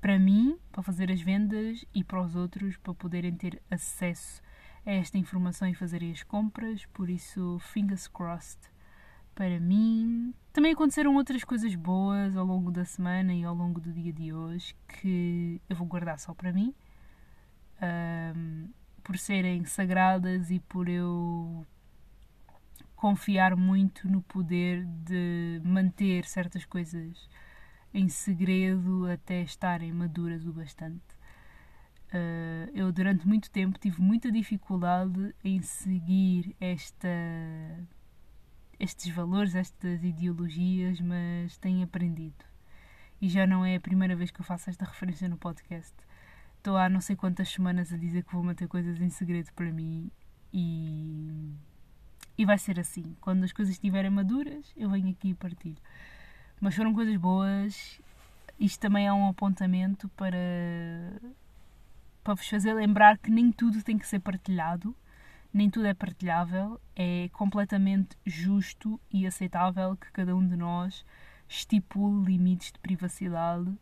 Para 0.00 0.18
mim, 0.18 0.58
para 0.70 0.82
fazer 0.82 1.10
as 1.10 1.22
vendas 1.22 1.84
e 1.94 2.04
para 2.04 2.22
os 2.22 2.36
outros, 2.36 2.76
para 2.76 2.94
poderem 2.94 3.34
ter 3.34 3.62
acesso 3.70 4.42
a 4.84 4.90
esta 4.92 5.16
informação 5.16 5.66
e 5.66 5.74
fazerem 5.74 6.12
as 6.12 6.22
compras. 6.22 6.84
Por 6.92 7.08
isso, 7.08 7.58
fingers 7.60 8.06
crossed 8.06 8.60
para 9.34 9.58
mim. 9.58 10.34
Também 10.52 10.72
aconteceram 10.72 11.14
outras 11.14 11.44
coisas 11.44 11.74
boas 11.74 12.36
ao 12.36 12.44
longo 12.44 12.70
da 12.70 12.84
semana 12.84 13.34
e 13.34 13.44
ao 13.44 13.54
longo 13.54 13.80
do 13.80 13.92
dia 13.92 14.12
de 14.12 14.32
hoje 14.32 14.74
que 14.86 15.60
eu 15.68 15.76
vou 15.76 15.86
guardar 15.86 16.18
só 16.18 16.34
para 16.34 16.52
mim. 16.52 16.74
Um, 17.82 18.68
por 19.06 19.16
serem 19.16 19.64
sagradas 19.64 20.50
e 20.50 20.58
por 20.58 20.88
eu 20.88 21.64
confiar 22.96 23.54
muito 23.54 24.08
no 24.08 24.20
poder 24.20 24.84
de 24.84 25.60
manter 25.64 26.24
certas 26.24 26.64
coisas 26.64 27.30
em 27.94 28.08
segredo 28.08 29.08
até 29.08 29.42
estarem 29.42 29.92
maduras 29.92 30.44
o 30.44 30.52
bastante. 30.52 31.14
Uh, 32.08 32.68
eu, 32.74 32.90
durante 32.90 33.28
muito 33.28 33.48
tempo, 33.48 33.78
tive 33.78 34.02
muita 34.02 34.30
dificuldade 34.32 35.32
em 35.44 35.62
seguir 35.62 36.56
esta, 36.60 37.08
estes 38.76 39.14
valores, 39.14 39.54
estas 39.54 40.02
ideologias, 40.02 41.00
mas 41.00 41.56
tenho 41.58 41.84
aprendido. 41.84 42.44
E 43.20 43.28
já 43.28 43.46
não 43.46 43.64
é 43.64 43.76
a 43.76 43.80
primeira 43.80 44.16
vez 44.16 44.32
que 44.32 44.40
eu 44.40 44.44
faço 44.44 44.68
esta 44.68 44.84
referência 44.84 45.28
no 45.28 45.36
podcast. 45.36 45.94
Estou 46.66 46.76
há 46.76 46.88
não 46.88 47.00
sei 47.00 47.14
quantas 47.14 47.48
semanas 47.48 47.92
a 47.92 47.96
dizer 47.96 48.24
que 48.24 48.32
vou 48.34 48.42
manter 48.42 48.66
coisas 48.66 49.00
em 49.00 49.08
segredo 49.08 49.52
para 49.52 49.70
mim 49.70 50.10
e 50.52 51.54
e 52.36 52.44
vai 52.44 52.58
ser 52.58 52.80
assim. 52.80 53.14
Quando 53.20 53.44
as 53.44 53.52
coisas 53.52 53.74
estiverem 53.74 54.10
maduras, 54.10 54.72
eu 54.76 54.90
venho 54.90 55.10
aqui 55.10 55.28
e 55.28 55.34
partilho. 55.34 55.76
Mas 56.60 56.74
foram 56.74 56.92
coisas 56.92 57.16
boas. 57.18 58.00
Isto 58.58 58.80
também 58.80 59.06
é 59.06 59.12
um 59.12 59.28
apontamento 59.28 60.08
para, 60.08 61.22
para 62.24 62.34
vos 62.34 62.48
fazer 62.48 62.74
lembrar 62.74 63.16
que 63.16 63.30
nem 63.30 63.52
tudo 63.52 63.80
tem 63.84 63.96
que 63.96 64.08
ser 64.08 64.18
partilhado, 64.18 64.92
nem 65.54 65.70
tudo 65.70 65.86
é 65.86 65.94
partilhável. 65.94 66.80
É 66.96 67.28
completamente 67.32 68.18
justo 68.26 69.00
e 69.08 69.24
aceitável 69.24 69.96
que 69.96 70.10
cada 70.10 70.34
um 70.34 70.44
de 70.44 70.56
nós 70.56 71.04
estipule 71.48 72.24
limites 72.24 72.72
de 72.72 72.80
privacidade 72.80 73.72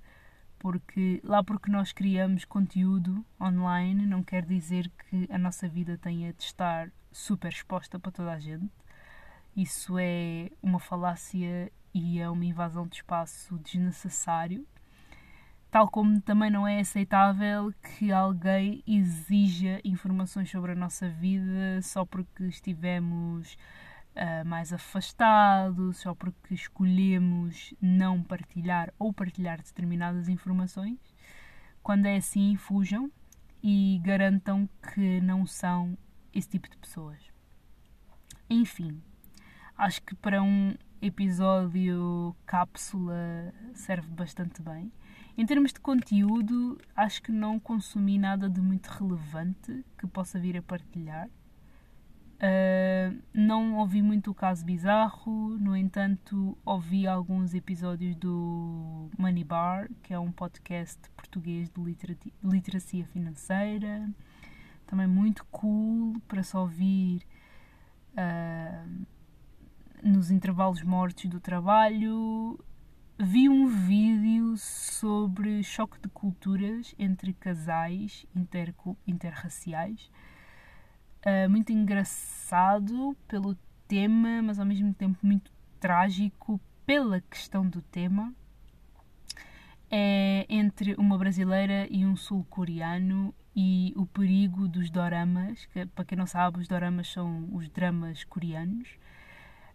porque 0.64 1.20
lá 1.22 1.44
porque 1.44 1.70
nós 1.70 1.92
criamos 1.92 2.46
conteúdo 2.46 3.22
online 3.38 4.06
não 4.06 4.22
quer 4.22 4.46
dizer 4.46 4.90
que 5.10 5.28
a 5.30 5.36
nossa 5.36 5.68
vida 5.68 5.98
tenha 5.98 6.32
de 6.32 6.42
estar 6.42 6.90
super 7.12 7.52
exposta 7.52 7.98
para 7.98 8.10
toda 8.10 8.32
a 8.32 8.38
gente. 8.38 8.72
Isso 9.54 9.98
é 9.98 10.50
uma 10.62 10.80
falácia 10.80 11.70
e 11.92 12.18
é 12.18 12.30
uma 12.30 12.46
invasão 12.46 12.86
de 12.86 12.96
espaço 12.96 13.58
desnecessário. 13.58 14.66
Tal 15.70 15.86
como 15.86 16.18
também 16.22 16.50
não 16.50 16.66
é 16.66 16.80
aceitável 16.80 17.70
que 17.98 18.10
alguém 18.10 18.82
exija 18.86 19.82
informações 19.84 20.50
sobre 20.50 20.72
a 20.72 20.74
nossa 20.74 21.10
vida 21.10 21.82
só 21.82 22.06
porque 22.06 22.42
estivemos 22.44 23.58
uh, 24.16 24.46
mais 24.46 24.72
afastados, 24.72 25.98
só 25.98 26.14
porque 26.14 26.54
escolhemos 26.54 27.74
não 27.80 28.22
partilhar 28.22 28.92
ou 28.98 29.12
partilhar 29.12 29.58
determinadas 29.58 30.28
informações. 30.28 30.98
Quando 31.82 32.06
é 32.06 32.16
assim, 32.16 32.56
fujam 32.56 33.10
e 33.62 34.00
garantam 34.02 34.68
que 34.92 35.20
não 35.20 35.46
são 35.46 35.96
esse 36.32 36.48
tipo 36.48 36.68
de 36.68 36.76
pessoas. 36.76 37.18
Enfim, 38.48 39.02
acho 39.76 40.02
que 40.02 40.14
para 40.14 40.42
um 40.42 40.74
episódio 41.00 42.34
cápsula 42.46 43.52
serve 43.74 44.08
bastante 44.08 44.62
bem. 44.62 44.90
Em 45.36 45.44
termos 45.44 45.72
de 45.72 45.80
conteúdo, 45.80 46.80
acho 46.94 47.20
que 47.22 47.32
não 47.32 47.58
consumi 47.58 48.18
nada 48.18 48.48
de 48.48 48.60
muito 48.60 48.86
relevante 48.86 49.84
que 49.98 50.06
possa 50.06 50.38
vir 50.38 50.56
a 50.56 50.62
partilhar. 50.62 51.28
Uh, 52.34 53.22
não 53.32 53.76
ouvi 53.78 54.02
muito 54.02 54.30
o 54.30 54.34
caso 54.34 54.64
bizarro, 54.64 55.56
no 55.58 55.76
entanto, 55.76 56.58
ouvi 56.64 57.06
alguns 57.06 57.54
episódios 57.54 58.14
do 58.16 59.08
Money 59.16 59.44
Bar, 59.44 59.88
que 60.02 60.12
é 60.12 60.18
um 60.18 60.32
podcast 60.32 61.00
português 61.16 61.70
de 61.70 61.80
literacia 62.42 63.06
financeira 63.06 64.06
também 64.86 65.06
muito 65.06 65.44
cool 65.46 66.20
para 66.28 66.42
se 66.42 66.56
ouvir 66.56 67.26
uh, 68.12 69.06
nos 70.02 70.30
intervalos 70.30 70.82
mortos 70.82 71.26
do 71.26 71.40
trabalho. 71.40 72.58
Vi 73.18 73.48
um 73.48 73.66
vídeo 73.66 74.56
sobre 74.56 75.62
choque 75.62 76.00
de 76.00 76.08
culturas 76.08 76.94
entre 76.98 77.32
casais 77.32 78.26
inter 78.34 78.74
interraciais. 79.06 80.10
Uh, 81.26 81.48
muito 81.48 81.72
engraçado 81.72 83.16
pelo 83.26 83.56
tema, 83.88 84.42
mas 84.42 84.58
ao 84.58 84.66
mesmo 84.66 84.92
tempo 84.92 85.16
muito 85.22 85.50
trágico 85.80 86.60
pela 86.84 87.20
questão 87.22 87.66
do 87.66 87.80
tema. 87.80 88.34
É 89.90 90.44
entre 90.50 90.94
uma 90.96 91.16
brasileira 91.16 91.86
e 91.90 92.04
um 92.04 92.14
sul-coreano 92.14 93.34
e 93.56 93.94
o 93.96 94.04
perigo 94.04 94.68
dos 94.68 94.90
doramas, 94.90 95.64
que 95.66 95.86
para 95.86 96.04
quem 96.04 96.18
não 96.18 96.26
sabe, 96.26 96.58
os 96.58 96.68
doramas 96.68 97.08
são 97.10 97.48
os 97.52 97.68
dramas 97.68 98.24
coreanos, 98.24 98.88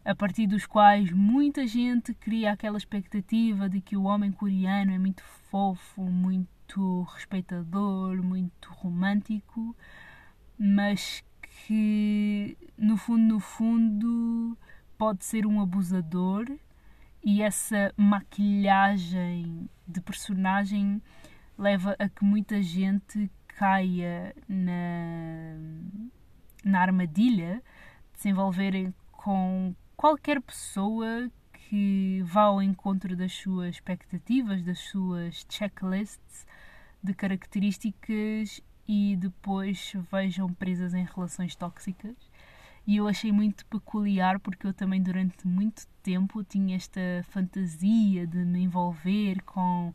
a 0.03 0.13
partir 0.13 0.45
dos 0.45 0.65
quais 0.65 1.11
muita 1.11 1.65
gente 1.65 2.13
cria 2.13 2.51
aquela 2.51 2.77
expectativa 2.77 3.69
de 3.69 3.81
que 3.81 3.95
o 3.97 4.03
homem 4.03 4.31
coreano 4.31 4.91
é 4.91 4.99
muito 4.99 5.23
fofo, 5.23 6.03
muito 6.03 7.03
respeitador, 7.13 8.21
muito 8.21 8.69
romântico, 8.71 9.75
mas 10.57 11.23
que 11.65 12.57
no 12.77 12.97
fundo, 12.97 13.33
no 13.33 13.39
fundo, 13.39 14.57
pode 14.97 15.25
ser 15.25 15.45
um 15.45 15.61
abusador 15.61 16.45
e 17.23 17.41
essa 17.41 17.93
maquilhagem 17.97 19.69
de 19.87 20.01
personagem 20.01 21.01
leva 21.57 21.95
a 21.99 22.07
que 22.07 22.23
muita 22.23 22.61
gente 22.61 23.29
caia 23.47 24.33
na, 24.47 25.55
na 26.63 26.81
armadilha 26.81 27.61
de 28.13 28.19
se 28.19 28.29
envolverem 28.29 28.93
com 29.11 29.75
qualquer 29.97 30.41
pessoa 30.41 31.29
que 31.51 32.21
vá 32.23 32.43
ao 32.43 32.61
encontro 32.61 33.15
das 33.15 33.33
suas 33.33 33.75
expectativas, 33.75 34.63
das 34.63 34.79
suas 34.79 35.45
checklists 35.49 36.45
de 37.03 37.13
características 37.13 38.61
e 38.91 39.15
depois 39.15 39.93
vejam 40.11 40.51
presas 40.51 40.95
em 40.95 41.05
relações 41.05 41.55
tóxicas. 41.55 42.15
E 42.87 42.95
eu 42.97 43.07
achei 43.07 43.31
muito 43.31 43.63
peculiar 43.67 44.39
porque 44.39 44.65
eu 44.65 44.73
também 44.73 44.99
durante 44.99 45.47
muito 45.47 45.85
tempo 46.01 46.43
tinha 46.43 46.75
esta 46.75 46.99
fantasia 47.29 48.25
de 48.25 48.39
me 48.39 48.61
envolver 48.61 49.43
com 49.43 49.93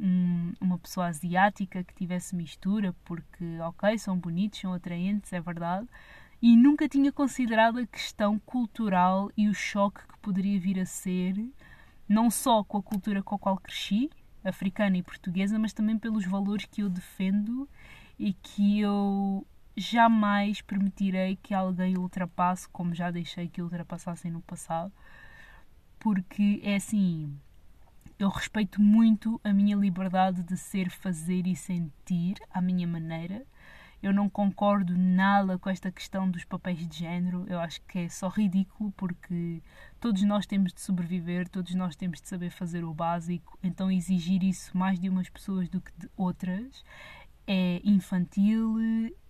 um, 0.00 0.52
uma 0.60 0.76
pessoa 0.78 1.06
asiática 1.06 1.84
que 1.84 1.94
tivesse 1.94 2.34
mistura, 2.34 2.92
porque, 3.04 3.60
ok, 3.60 3.96
são 3.98 4.18
bonitos, 4.18 4.58
são 4.58 4.74
atraentes, 4.74 5.32
é 5.32 5.40
verdade, 5.40 5.86
e 6.42 6.56
nunca 6.56 6.88
tinha 6.88 7.12
considerado 7.12 7.78
a 7.78 7.86
questão 7.86 8.36
cultural 8.40 9.30
e 9.36 9.48
o 9.48 9.54
choque 9.54 10.00
que 10.08 10.18
poderia 10.18 10.58
vir 10.58 10.80
a 10.80 10.86
ser, 10.86 11.36
não 12.08 12.28
só 12.32 12.64
com 12.64 12.78
a 12.78 12.82
cultura 12.82 13.22
com 13.22 13.36
a 13.36 13.38
qual 13.38 13.58
cresci, 13.58 14.10
africana 14.42 14.96
e 14.96 15.04
portuguesa, 15.04 15.56
mas 15.56 15.72
também 15.72 15.96
pelos 15.96 16.26
valores 16.26 16.66
que 16.66 16.82
eu 16.82 16.90
defendo 16.90 17.68
e 18.18 18.32
que 18.32 18.80
eu 18.80 19.46
jamais 19.76 20.60
permitirei 20.60 21.36
que 21.36 21.52
alguém 21.52 21.98
ultrapasse, 21.98 22.68
como 22.68 22.94
já 22.94 23.10
deixei 23.10 23.48
que 23.48 23.62
ultrapassassem 23.62 24.30
no 24.30 24.40
passado, 24.40 24.92
porque 25.98 26.60
é 26.62 26.76
assim 26.76 27.36
eu 28.18 28.28
respeito 28.28 28.80
muito 28.80 29.40
a 29.42 29.52
minha 29.52 29.76
liberdade 29.76 30.42
de 30.42 30.56
ser, 30.56 30.88
fazer 30.90 31.46
e 31.46 31.56
sentir 31.56 32.36
à 32.50 32.60
minha 32.60 32.86
maneira. 32.86 33.44
Eu 34.02 34.12
não 34.12 34.28
concordo 34.28 34.96
nada 34.96 35.58
com 35.58 35.70
esta 35.70 35.90
questão 35.90 36.30
dos 36.30 36.44
papéis 36.44 36.86
de 36.86 36.98
género. 36.98 37.44
Eu 37.48 37.58
acho 37.58 37.80
que 37.82 38.00
é 38.00 38.08
só 38.08 38.28
ridículo 38.28 38.92
porque 38.96 39.62
todos 39.98 40.22
nós 40.22 40.46
temos 40.46 40.72
de 40.72 40.80
sobreviver, 40.80 41.48
todos 41.48 41.74
nós 41.74 41.96
temos 41.96 42.20
de 42.20 42.28
saber 42.28 42.50
fazer 42.50 42.84
o 42.84 42.92
básico. 42.92 43.58
Então, 43.62 43.90
exigir 43.90 44.44
isso 44.44 44.76
mais 44.76 45.00
de 45.00 45.08
umas 45.08 45.28
pessoas 45.28 45.68
do 45.68 45.80
que 45.80 45.90
de 45.96 46.08
outras 46.16 46.84
é 47.46 47.80
infantil, 47.84 48.76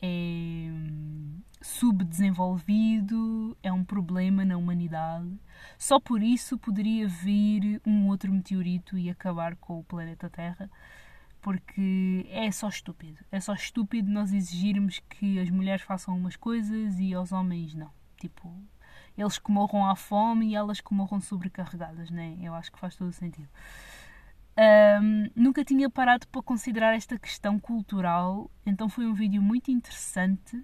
é 0.00 0.68
hum, 0.70 1.40
subdesenvolvido, 1.60 3.56
é 3.62 3.72
um 3.72 3.84
problema 3.84 4.44
na 4.44 4.56
humanidade. 4.56 5.38
Só 5.78 5.98
por 5.98 6.22
isso 6.22 6.58
poderia 6.58 7.08
vir 7.08 7.80
um 7.86 8.08
outro 8.08 8.32
meteorito 8.32 8.96
e 8.98 9.10
acabar 9.10 9.56
com 9.56 9.78
o 9.78 9.84
planeta 9.84 10.30
Terra, 10.30 10.70
porque 11.40 12.26
é 12.30 12.50
só 12.50 12.68
estúpido. 12.68 13.24
É 13.32 13.40
só 13.40 13.54
estúpido 13.54 14.10
nós 14.10 14.32
exigirmos 14.32 15.00
que 15.10 15.38
as 15.38 15.50
mulheres 15.50 15.82
façam 15.82 16.16
umas 16.16 16.36
coisas 16.36 16.98
e 16.98 17.12
aos 17.14 17.32
homens 17.32 17.74
não. 17.74 17.90
Tipo, 18.18 18.54
eles 19.16 19.38
que 19.38 19.50
morram 19.50 19.88
à 19.88 19.96
fome 19.96 20.50
e 20.50 20.54
elas 20.54 20.80
que 20.80 20.94
morram 20.94 21.20
sobrecarregadas, 21.20 22.10
né? 22.10 22.36
Eu 22.40 22.54
acho 22.54 22.72
que 22.72 22.78
faz 22.78 22.96
todo 22.96 23.08
o 23.08 23.12
sentido. 23.12 23.48
Nunca 25.54 25.64
tinha 25.64 25.88
parado 25.88 26.26
para 26.26 26.42
considerar 26.42 26.96
esta 26.96 27.16
questão 27.16 27.60
cultural, 27.60 28.50
então 28.66 28.88
foi 28.88 29.06
um 29.06 29.14
vídeo 29.14 29.40
muito 29.40 29.70
interessante. 29.70 30.60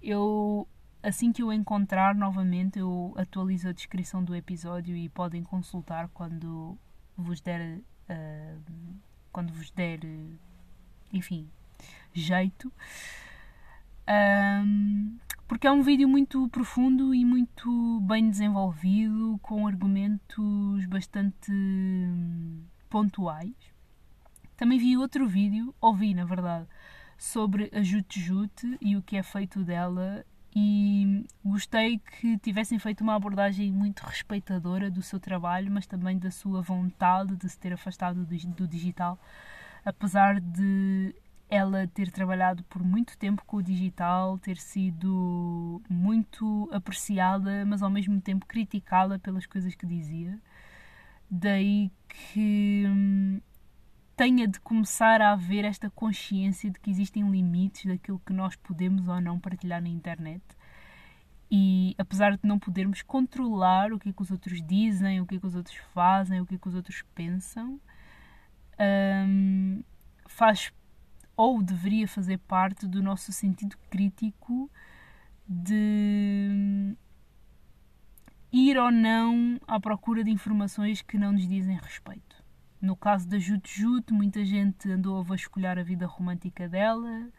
Eu, 0.00 0.66
assim 1.02 1.30
que 1.30 1.42
eu 1.42 1.52
encontrar 1.52 2.14
novamente, 2.14 2.78
eu 2.78 3.12
atualizo 3.18 3.68
a 3.68 3.72
descrição 3.72 4.24
do 4.24 4.34
episódio 4.34 4.96
e 4.96 5.10
podem 5.10 5.42
consultar 5.42 6.08
quando 6.08 6.78
vos 7.14 7.42
der, 7.42 7.80
uh, 8.08 8.96
quando 9.30 9.52
vos 9.52 9.70
der, 9.72 10.00
enfim, 11.12 11.46
jeito. 12.14 12.72
Um, 14.08 15.18
porque 15.46 15.66
é 15.66 15.70
um 15.70 15.82
vídeo 15.82 16.08
muito 16.08 16.48
profundo 16.48 17.14
e 17.14 17.26
muito 17.26 18.00
bem 18.00 18.30
desenvolvido, 18.30 19.38
com 19.42 19.66
argumentos 19.66 20.86
bastante 20.86 21.52
pontuais. 22.88 23.73
Também 24.56 24.78
vi 24.78 24.96
outro 24.96 25.26
vídeo, 25.26 25.74
ouvi 25.80 26.14
na 26.14 26.24
verdade, 26.24 26.66
sobre 27.16 27.70
a 27.72 27.82
Jute 27.82 28.20
Jute 28.20 28.78
e 28.80 28.96
o 28.96 29.02
que 29.02 29.16
é 29.16 29.22
feito 29.22 29.64
dela 29.64 30.24
e 30.54 31.26
gostei 31.44 31.98
que 31.98 32.38
tivessem 32.38 32.78
feito 32.78 33.00
uma 33.00 33.16
abordagem 33.16 33.72
muito 33.72 34.00
respeitadora 34.00 34.88
do 34.88 35.02
seu 35.02 35.18
trabalho, 35.18 35.70
mas 35.70 35.86
também 35.86 36.16
da 36.16 36.30
sua 36.30 36.62
vontade 36.62 37.34
de 37.34 37.48
se 37.48 37.58
ter 37.58 37.72
afastado 37.72 38.24
do 38.24 38.68
digital, 38.68 39.18
apesar 39.84 40.40
de 40.40 41.14
ela 41.50 41.86
ter 41.88 42.10
trabalhado 42.10 42.62
por 42.64 42.82
muito 42.84 43.18
tempo 43.18 43.42
com 43.44 43.56
o 43.56 43.62
digital, 43.62 44.38
ter 44.38 44.56
sido 44.56 45.82
muito 45.88 46.68
apreciada, 46.72 47.64
mas 47.66 47.82
ao 47.82 47.90
mesmo 47.90 48.20
tempo 48.20 48.46
criticada 48.46 49.18
pelas 49.18 49.46
coisas 49.46 49.74
que 49.74 49.86
dizia. 49.86 50.38
Daí 51.28 51.90
que 52.08 52.84
hum, 52.86 53.40
tenha 54.16 54.46
de 54.46 54.60
começar 54.60 55.20
a 55.20 55.32
haver 55.32 55.64
esta 55.64 55.90
consciência 55.90 56.70
de 56.70 56.78
que 56.78 56.90
existem 56.90 57.28
limites 57.30 57.86
daquilo 57.86 58.20
que 58.24 58.32
nós 58.32 58.56
podemos 58.56 59.08
ou 59.08 59.20
não 59.20 59.38
partilhar 59.38 59.82
na 59.82 59.88
internet. 59.88 60.42
E 61.50 61.94
apesar 61.98 62.36
de 62.36 62.46
não 62.46 62.58
podermos 62.58 63.02
controlar 63.02 63.92
o 63.92 63.98
que 63.98 64.08
é 64.08 64.12
que 64.12 64.22
os 64.22 64.30
outros 64.30 64.62
dizem, 64.62 65.20
o 65.20 65.26
que 65.26 65.36
é 65.36 65.40
que 65.40 65.46
os 65.46 65.54
outros 65.54 65.76
fazem, 65.92 66.40
o 66.40 66.46
que 66.46 66.54
é 66.54 66.58
que 66.58 66.68
os 66.68 66.74
outros 66.74 67.02
pensam, 67.14 67.80
hum, 69.28 69.82
faz 70.26 70.72
ou 71.36 71.62
deveria 71.62 72.06
fazer 72.06 72.38
parte 72.38 72.86
do 72.86 73.02
nosso 73.02 73.32
sentido 73.32 73.76
crítico 73.90 74.70
de 75.48 76.96
ir 78.52 78.78
ou 78.78 78.90
não 78.90 79.60
à 79.66 79.80
procura 79.80 80.22
de 80.22 80.30
informações 80.30 81.02
que 81.02 81.18
não 81.18 81.32
nos 81.32 81.46
dizem 81.46 81.76
respeito. 81.76 82.33
No 82.84 82.94
caso 82.94 83.26
da 83.26 83.38
Jute, 83.38 84.12
muita 84.12 84.44
gente 84.44 84.90
andou 84.92 85.18
a 85.18 85.22
vasculhar 85.22 85.78
a 85.78 85.82
vida 85.82 86.04
romântica 86.06 86.68
dela 86.68 87.30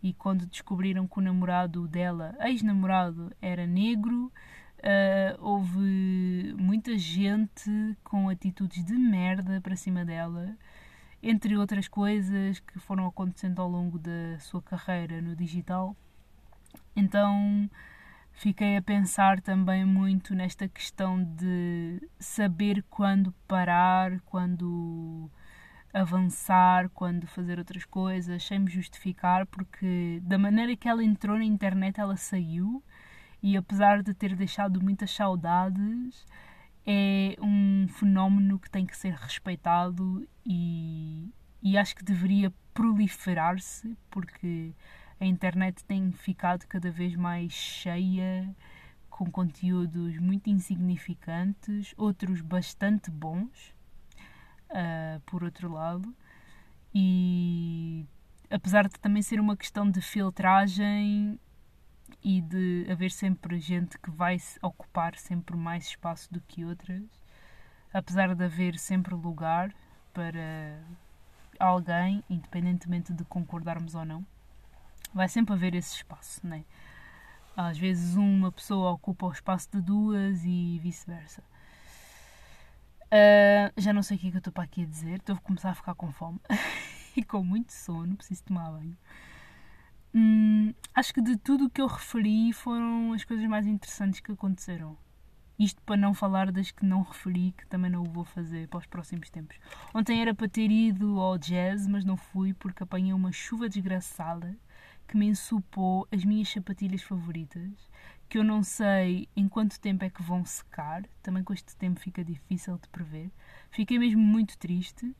e 0.00 0.12
quando 0.12 0.46
descobriram 0.46 1.08
que 1.08 1.18
o 1.18 1.20
namorado 1.20 1.88
dela, 1.88 2.36
ex-namorado, 2.38 3.34
era 3.42 3.66
negro, 3.66 4.30
uh, 4.78 5.44
houve 5.44 6.54
muita 6.56 6.96
gente 6.96 7.68
com 8.04 8.28
atitudes 8.28 8.84
de 8.84 8.94
merda 8.94 9.60
para 9.60 9.74
cima 9.74 10.04
dela, 10.04 10.56
entre 11.20 11.56
outras 11.56 11.88
coisas 11.88 12.60
que 12.60 12.78
foram 12.78 13.04
acontecendo 13.04 13.60
ao 13.60 13.68
longo 13.68 13.98
da 13.98 14.38
sua 14.38 14.62
carreira 14.62 15.20
no 15.20 15.34
digital. 15.34 15.96
Então, 16.94 17.68
fiquei 18.32 18.76
a 18.76 18.82
pensar 18.82 19.40
também 19.40 19.84
muito 19.84 20.34
nesta 20.34 20.68
questão 20.68 21.22
de 21.22 22.00
saber 22.18 22.84
quando 22.90 23.32
parar, 23.46 24.20
quando 24.22 25.30
avançar, 25.92 26.88
quando 26.90 27.26
fazer 27.26 27.58
outras 27.58 27.84
coisas, 27.84 28.42
sem 28.44 28.58
me 28.58 28.70
justificar, 28.70 29.46
porque 29.46 30.20
da 30.22 30.38
maneira 30.38 30.74
que 30.76 30.88
ela 30.88 31.04
entrou 31.04 31.36
na 31.36 31.44
internet, 31.44 32.00
ela 32.00 32.16
saiu 32.16 32.82
e 33.42 33.56
apesar 33.56 34.02
de 34.02 34.14
ter 34.14 34.34
deixado 34.36 34.80
muitas 34.82 35.10
saudades, 35.10 36.24
é 36.86 37.36
um 37.40 37.86
fenómeno 37.88 38.58
que 38.58 38.70
tem 38.70 38.86
que 38.86 38.96
ser 38.96 39.14
respeitado 39.14 40.26
e, 40.46 41.28
e 41.62 41.76
acho 41.76 41.94
que 41.94 42.04
deveria 42.04 42.52
proliferar-se, 42.72 43.96
porque 44.10 44.72
a 45.22 45.24
internet 45.24 45.84
tem 45.84 46.10
ficado 46.10 46.66
cada 46.66 46.90
vez 46.90 47.14
mais 47.14 47.52
cheia 47.52 48.52
com 49.08 49.30
conteúdos 49.30 50.18
muito 50.18 50.50
insignificantes, 50.50 51.94
outros 51.96 52.40
bastante 52.40 53.08
bons, 53.08 53.72
uh, 54.70 55.20
por 55.24 55.44
outro 55.44 55.70
lado, 55.70 56.12
e 56.92 58.04
apesar 58.50 58.88
de 58.88 58.98
também 58.98 59.22
ser 59.22 59.38
uma 59.38 59.56
questão 59.56 59.88
de 59.88 60.00
filtragem 60.00 61.38
e 62.24 62.40
de 62.40 62.88
haver 62.90 63.12
sempre 63.12 63.60
gente 63.60 63.96
que 64.00 64.10
vai 64.10 64.38
ocupar 64.60 65.14
sempre 65.14 65.56
mais 65.56 65.84
espaço 65.84 66.32
do 66.34 66.40
que 66.40 66.64
outras, 66.64 67.04
apesar 67.94 68.34
de 68.34 68.42
haver 68.42 68.76
sempre 68.76 69.14
lugar 69.14 69.72
para 70.12 70.82
alguém, 71.60 72.24
independentemente 72.28 73.12
de 73.12 73.24
concordarmos 73.24 73.94
ou 73.94 74.04
não 74.04 74.26
vai 75.14 75.28
sempre 75.28 75.54
haver 75.54 75.74
esse 75.74 75.96
espaço, 75.96 76.46
né? 76.46 76.64
Às 77.56 77.76
vezes 77.76 78.16
uma 78.16 78.50
pessoa 78.50 78.92
ocupa 78.92 79.26
o 79.26 79.32
espaço 79.32 79.68
de 79.70 79.80
duas 79.80 80.44
e 80.44 80.78
vice-versa. 80.82 81.42
Uh, 83.12 83.68
já 83.76 83.92
não 83.92 84.02
sei 84.02 84.16
o 84.16 84.20
que 84.20 84.28
é 84.28 84.30
que 84.30 84.36
eu 84.36 84.38
estou 84.38 84.52
para 84.52 84.64
aqui 84.64 84.82
a 84.82 84.86
dizer, 84.86 85.16
estou 85.16 85.36
a 85.36 85.40
começar 85.40 85.70
a 85.70 85.74
ficar 85.74 85.94
com 85.94 86.10
fome 86.10 86.40
e 87.14 87.22
com 87.22 87.44
muito 87.44 87.70
sono, 87.70 88.16
preciso 88.16 88.44
tomar 88.44 88.70
banho. 88.70 88.96
Hum, 90.14 90.72
acho 90.94 91.12
que 91.12 91.20
de 91.20 91.36
tudo 91.36 91.66
o 91.66 91.70
que 91.70 91.80
eu 91.82 91.86
referi 91.86 92.52
foram 92.54 93.12
as 93.12 93.22
coisas 93.24 93.46
mais 93.46 93.66
interessantes 93.66 94.20
que 94.20 94.32
aconteceram. 94.32 94.96
Isto 95.58 95.82
para 95.82 95.96
não 95.96 96.14
falar 96.14 96.50
das 96.50 96.70
que 96.70 96.86
não 96.86 97.02
referi, 97.02 97.52
que 97.52 97.66
também 97.66 97.90
não 97.90 98.02
o 98.02 98.10
vou 98.10 98.24
fazer 98.24 98.66
para 98.68 98.78
os 98.78 98.86
próximos 98.86 99.28
tempos. 99.28 99.58
Ontem 99.94 100.20
era 100.22 100.34
para 100.34 100.48
ter 100.48 100.70
ido 100.70 101.20
ao 101.20 101.36
jazz, 101.36 101.86
mas 101.86 102.04
não 102.06 102.16
fui 102.16 102.54
porque 102.54 102.82
apanhei 102.82 103.12
uma 103.12 103.30
chuva 103.30 103.68
desgraçada 103.68 104.56
que 105.12 105.18
me 105.18 105.26
ensupou 105.26 106.08
as 106.10 106.24
minhas 106.24 106.48
sapatilhas 106.48 107.02
favoritas, 107.02 107.70
que 108.30 108.38
eu 108.38 108.42
não 108.42 108.62
sei 108.62 109.28
em 109.36 109.46
quanto 109.46 109.78
tempo 109.78 110.06
é 110.06 110.08
que 110.08 110.22
vão 110.22 110.42
secar, 110.42 111.04
também 111.22 111.44
com 111.44 111.52
este 111.52 111.76
tempo 111.76 112.00
fica 112.00 112.24
difícil 112.24 112.78
de 112.78 112.88
prever. 112.88 113.30
Fiquei 113.70 113.98
mesmo 113.98 114.22
muito 114.22 114.56
triste, 114.56 115.14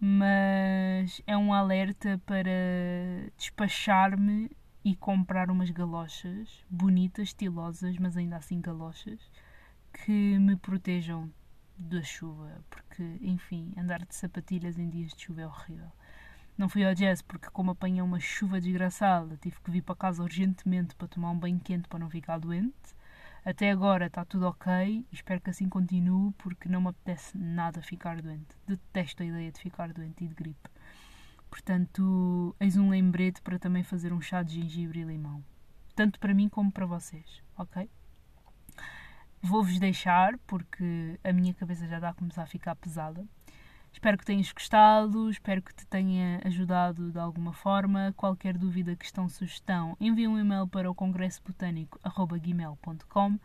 mas 0.00 1.22
é 1.28 1.36
um 1.36 1.54
alerta 1.54 2.20
para 2.26 2.50
despachar-me 3.36 4.50
e 4.84 4.96
comprar 4.96 5.48
umas 5.48 5.70
galochas 5.70 6.64
bonitas, 6.68 7.28
estilosas, 7.28 7.96
mas 7.98 8.16
ainda 8.16 8.34
assim 8.34 8.60
galochas, 8.60 9.30
que 9.92 10.40
me 10.40 10.56
protejam 10.56 11.32
da 11.76 12.02
chuva, 12.02 12.64
porque, 12.68 13.04
enfim, 13.20 13.72
andar 13.76 14.04
de 14.04 14.16
sapatilhas 14.16 14.76
em 14.76 14.90
dias 14.90 15.12
de 15.12 15.22
chuva 15.22 15.42
é 15.42 15.46
horrível. 15.46 15.92
Não 16.58 16.68
fui 16.68 16.84
ao 16.84 16.92
jazz 16.92 17.22
porque, 17.22 17.48
como 17.50 17.70
apanhei 17.70 18.02
uma 18.02 18.18
chuva 18.18 18.60
desgraçada, 18.60 19.36
tive 19.36 19.60
que 19.60 19.70
vir 19.70 19.80
para 19.80 19.94
casa 19.94 20.24
urgentemente 20.24 20.96
para 20.96 21.06
tomar 21.06 21.30
um 21.30 21.38
banho 21.38 21.60
quente 21.60 21.88
para 21.88 22.00
não 22.00 22.10
ficar 22.10 22.36
doente. 22.40 22.74
Até 23.44 23.70
agora 23.70 24.06
está 24.06 24.24
tudo 24.24 24.48
ok 24.48 25.06
e 25.08 25.14
espero 25.14 25.40
que 25.40 25.50
assim 25.50 25.68
continue 25.68 26.32
porque 26.32 26.68
não 26.68 26.80
me 26.80 26.88
apetece 26.88 27.38
nada 27.38 27.80
ficar 27.80 28.20
doente. 28.20 28.56
Detesto 28.66 29.22
a 29.22 29.26
ideia 29.26 29.52
de 29.52 29.60
ficar 29.60 29.92
doente 29.92 30.24
e 30.24 30.26
de 30.26 30.34
gripe. 30.34 30.68
Portanto, 31.48 32.56
eis 32.58 32.76
um 32.76 32.90
lembrete 32.90 33.40
para 33.40 33.56
também 33.56 33.84
fazer 33.84 34.12
um 34.12 34.20
chá 34.20 34.42
de 34.42 34.60
gengibre 34.60 34.98
e 34.98 35.04
limão. 35.04 35.44
Tanto 35.94 36.18
para 36.18 36.34
mim 36.34 36.48
como 36.48 36.72
para 36.72 36.86
vocês, 36.86 37.40
ok? 37.56 37.88
Vou-vos 39.40 39.78
deixar 39.78 40.36
porque 40.38 41.20
a 41.22 41.32
minha 41.32 41.54
cabeça 41.54 41.86
já 41.86 41.98
está 41.98 42.08
a 42.08 42.14
começar 42.14 42.42
a 42.42 42.46
ficar 42.46 42.74
pesada. 42.74 43.24
Espero 43.92 44.16
que 44.16 44.24
tenhas 44.24 44.52
gostado, 44.52 45.28
espero 45.28 45.60
que 45.60 45.74
te 45.74 45.84
tenha 45.86 46.40
ajudado 46.44 47.10
de 47.10 47.18
alguma 47.18 47.52
forma. 47.52 48.14
Qualquer 48.16 48.56
dúvida, 48.56 48.94
questão, 48.94 49.28
sugestão, 49.28 49.96
envie 50.00 50.28
um 50.28 50.38
e-mail 50.38 50.68
para 50.68 50.88
o 50.90 50.94
congressbotânico.gmail.com 50.94 53.38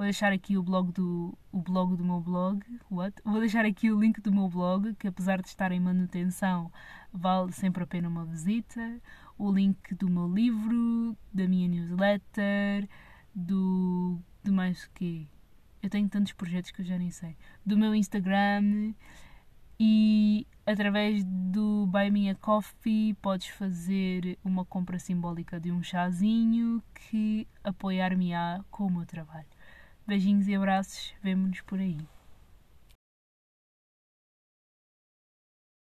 Vou 0.00 0.06
deixar 0.06 0.32
aqui 0.32 0.56
o 0.56 0.62
blog 0.62 0.92
do, 0.92 1.36
o 1.52 1.60
blog 1.60 1.94
do 1.94 2.02
meu 2.02 2.22
blog. 2.22 2.64
What? 2.90 3.20
Vou 3.22 3.38
deixar 3.38 3.66
aqui 3.66 3.92
o 3.92 4.00
link 4.00 4.18
do 4.22 4.32
meu 4.32 4.48
blog, 4.48 4.94
que 4.94 5.06
apesar 5.06 5.42
de 5.42 5.48
estar 5.48 5.72
em 5.72 5.78
manutenção, 5.78 6.72
vale 7.12 7.52
sempre 7.52 7.82
a 7.82 7.86
pena 7.86 8.08
uma 8.08 8.24
visita. 8.24 8.98
O 9.36 9.52
link 9.52 9.94
do 9.94 10.08
meu 10.08 10.26
livro, 10.26 11.14
da 11.30 11.46
minha 11.46 11.68
newsletter, 11.68 12.88
do. 13.34 14.18
do 14.42 14.54
mais 14.54 14.84
o 14.84 14.90
quê? 14.94 15.26
Eu 15.82 15.90
tenho 15.90 16.08
tantos 16.08 16.32
projetos 16.32 16.70
que 16.70 16.80
eu 16.80 16.86
já 16.86 16.96
nem 16.96 17.10
sei. 17.10 17.36
Do 17.66 17.76
meu 17.76 17.94
Instagram 17.94 18.94
e 19.82 20.46
através 20.66 21.24
do 21.24 21.86
Buy 21.86 22.10
Me 22.10 22.28
a 22.28 22.34
Coffee 22.34 23.14
podes 23.14 23.48
fazer 23.48 24.38
uma 24.44 24.62
compra 24.62 24.98
simbólica 24.98 25.58
de 25.58 25.72
um 25.72 25.82
chazinho 25.82 26.82
que 26.94 27.48
apoiar-me-á 27.64 28.62
com 28.70 28.84
o 28.84 28.90
meu 28.90 29.06
trabalho. 29.06 29.46
Beijinhos 30.06 30.46
e 30.48 30.54
abraços. 30.54 31.14
Vemo-nos 31.22 31.62
por 31.62 31.78
aí. 31.78 31.96